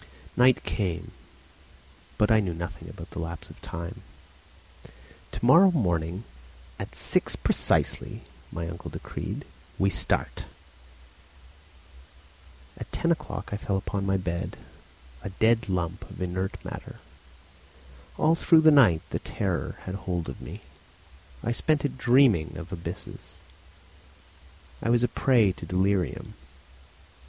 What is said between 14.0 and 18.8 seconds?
my bed, a dead lump of inert matter. All through the